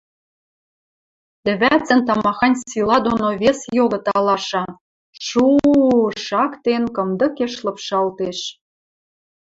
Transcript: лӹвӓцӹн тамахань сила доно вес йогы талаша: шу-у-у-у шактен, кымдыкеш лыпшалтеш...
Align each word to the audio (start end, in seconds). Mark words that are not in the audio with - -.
лӹвӓцӹн 1.45 1.99
тамахань 2.07 2.57
сила 2.69 2.97
доно 3.05 3.29
вес 3.41 3.59
йогы 3.77 3.99
талаша: 4.05 4.63
шу-у-у-у 5.25 6.03
шактен, 6.25 6.83
кымдыкеш 6.95 7.53
лыпшалтеш... 7.65 8.39